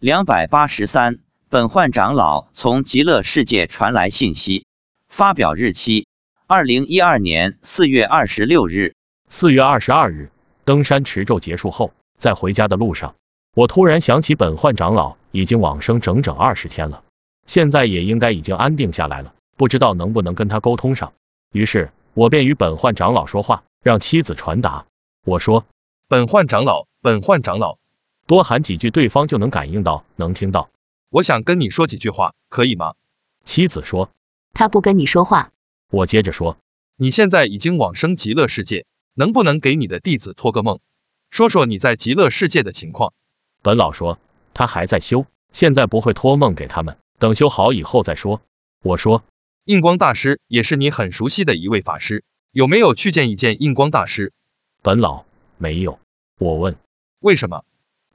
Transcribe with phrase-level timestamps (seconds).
[0.00, 4.64] 两百八十三，本焕长老从极乐世界传来信息，
[5.08, 6.06] 发表日期：
[6.46, 8.94] 二零一二年四月二十六日。
[9.28, 10.30] 四月二十二日，
[10.64, 13.16] 登山持咒结束后，在回家的路上，
[13.56, 17.02] 我突然想起本焕长老已经往生整整二十天了，
[17.48, 21.12] 现在也应该已经安定下来了，不知道能不能跟他沟通上。
[21.52, 24.86] 于是，我便与本焕长老说话，让妻子传达。
[25.24, 25.66] 我说
[26.06, 27.78] ：“本焕长老，本焕长老。”
[28.28, 30.68] 多喊几句，对方就能感应到，能听到。
[31.08, 32.94] 我想跟你说几句话，可以吗？
[33.46, 34.12] 妻子说
[34.52, 35.50] ：“他不跟你说话。”
[35.90, 36.58] 我接着说
[36.94, 40.80] ：“你现在已经往生极乐世界，能不能给你的弟子托个梦，
[41.30, 43.14] 说说你在极乐世界的情况？”
[43.64, 44.18] 本老说
[44.52, 45.24] ：“他还在修，
[45.54, 48.42] 现在不会托梦给他们，等修好以后再说。”
[48.84, 49.24] 我说
[49.64, 54.34] ：“印光大师也是你很熟悉的一位法师，有没有去见一见印光大师？”
[54.84, 55.24] 本老
[55.56, 55.98] 没有。
[56.38, 56.76] 我问
[57.20, 57.64] ：“为什么？”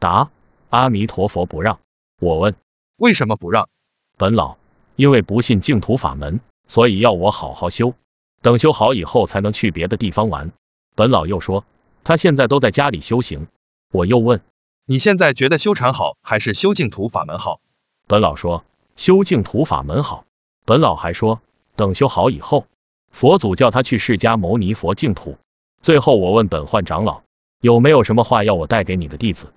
[0.03, 0.31] 答：
[0.69, 1.79] 阿弥陀佛不让。
[2.19, 2.55] 我问：
[2.97, 3.69] 为什么不让？
[4.17, 4.57] 本老：
[4.97, 7.93] 因为不信净土法门，所以要我好好修，
[8.41, 10.51] 等修好以后才能去别的地方玩。
[10.93, 11.63] 本老又说：
[12.03, 13.47] 他现在都在家里修行。
[13.93, 14.41] 我又问：
[14.85, 17.61] 你现在觉得修禅好还是修净土法门好？
[18.05, 18.65] 本老说：
[18.97, 20.25] 修净土法门好。
[20.65, 21.39] 本老还说：
[21.77, 22.67] 等修好以后，
[23.09, 25.37] 佛祖叫他去释迦牟尼佛净土。
[25.81, 27.21] 最后我问本焕长老：
[27.61, 29.47] 有没有什么话要我带给你的弟子？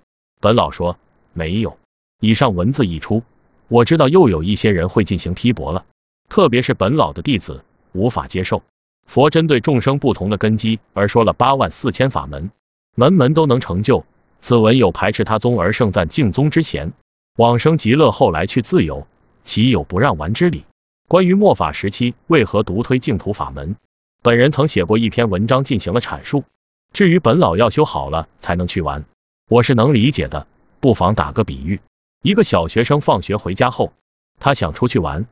[0.47, 0.97] 本老说
[1.33, 1.77] 没有。
[2.21, 3.25] 以上文字一出，
[3.67, 5.85] 我知道又有一些人会进行批驳了，
[6.29, 8.63] 特别是本老的弟子无法接受。
[9.09, 12.53] 佛针对众生不同的根基而说了八万四千法门，
[12.95, 14.07] 门门都能成就。
[14.41, 16.93] 此文有排斥他宗而盛赞净宗之嫌，
[17.37, 19.09] 往生极乐后来去自由，
[19.43, 20.65] 岂有不让玩之理？
[21.09, 23.75] 关于末法时期为何独推净土法门，
[24.23, 26.45] 本人曾写过一篇文章进行了阐述。
[26.93, 29.05] 至于本老要修好了才能去玩。
[29.49, 30.49] 我是能理解的，
[30.81, 31.81] 不妨打个比喻，
[32.21, 33.93] 一个小学生放学回家后，
[34.41, 35.27] 他想出去玩，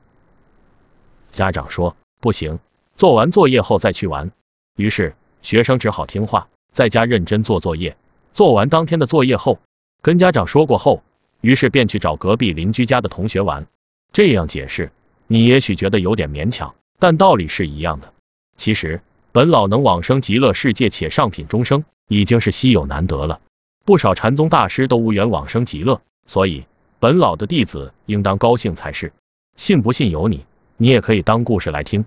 [1.33, 2.61] 家长说不行，
[2.95, 4.31] 做完作业后再去玩，
[4.77, 7.97] 于是学生只好听话，在家认真做作业。
[8.33, 9.59] 做完当天的作业后，
[10.01, 11.03] 跟家长说过后，
[11.41, 13.67] 于是便去找隔壁邻居家的同学玩。
[14.13, 14.93] 这样解释，
[15.27, 18.13] 你也许觉得有点勉强，但道理是一样的。
[18.57, 19.03] 其实，
[19.33, 23.41] 本老能往生极乐世界且上品终生，已经是稀有难得了。
[23.85, 26.65] 不少禅宗大师都无缘往生极乐，所以
[27.01, 29.13] 本老的弟子应当高兴才是。
[29.57, 30.47] 信不信由你，
[30.79, 32.07] 你也可以当故事来听。